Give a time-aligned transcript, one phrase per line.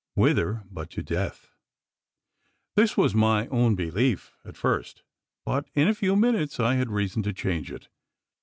[0.15, 1.51] Whither but to death?
[2.75, 5.03] This was my own belief at first;
[5.45, 7.87] but in a few minutes I had reason to change it.